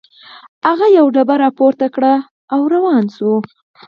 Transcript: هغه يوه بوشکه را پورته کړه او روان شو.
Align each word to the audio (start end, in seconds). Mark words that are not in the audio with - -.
هغه 0.67 0.87
يوه 0.97 1.11
بوشکه 1.27 1.35
را 1.43 1.49
پورته 1.57 1.87
کړه 1.95 2.13
او 2.53 2.61
روان 2.73 3.05
شو. 3.15 3.33